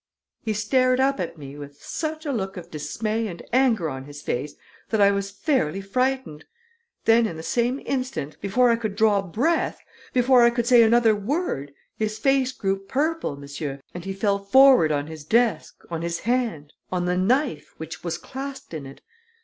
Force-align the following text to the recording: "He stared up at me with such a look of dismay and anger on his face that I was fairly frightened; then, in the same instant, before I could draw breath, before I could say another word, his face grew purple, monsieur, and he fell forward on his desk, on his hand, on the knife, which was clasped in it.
"He 0.41 0.53
stared 0.53 0.99
up 0.99 1.19
at 1.19 1.37
me 1.37 1.55
with 1.59 1.79
such 1.83 2.25
a 2.25 2.31
look 2.31 2.57
of 2.57 2.71
dismay 2.71 3.27
and 3.27 3.39
anger 3.53 3.87
on 3.87 4.05
his 4.05 4.23
face 4.23 4.55
that 4.89 4.99
I 4.99 5.11
was 5.11 5.29
fairly 5.29 5.79
frightened; 5.79 6.45
then, 7.05 7.27
in 7.27 7.35
the 7.37 7.43
same 7.43 7.79
instant, 7.85 8.41
before 8.41 8.71
I 8.71 8.77
could 8.77 8.95
draw 8.95 9.21
breath, 9.21 9.79
before 10.11 10.41
I 10.41 10.49
could 10.49 10.65
say 10.65 10.81
another 10.81 11.13
word, 11.13 11.71
his 11.99 12.17
face 12.17 12.51
grew 12.51 12.77
purple, 12.79 13.35
monsieur, 13.37 13.79
and 13.93 14.03
he 14.03 14.11
fell 14.13 14.39
forward 14.39 14.91
on 14.91 15.05
his 15.05 15.23
desk, 15.23 15.83
on 15.91 16.01
his 16.01 16.21
hand, 16.21 16.73
on 16.91 17.05
the 17.05 17.15
knife, 17.15 17.75
which 17.77 18.03
was 18.03 18.17
clasped 18.17 18.73
in 18.73 18.87
it. 18.87 19.01